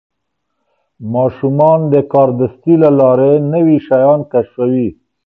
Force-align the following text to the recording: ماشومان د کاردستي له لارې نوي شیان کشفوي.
ماشومان 1.13 1.79
د 1.93 1.95
کاردستي 2.13 2.73
له 2.83 2.89
لارې 2.99 3.33
نوي 3.53 3.77
شیان 3.87 4.19
کشفوي. 4.31 4.89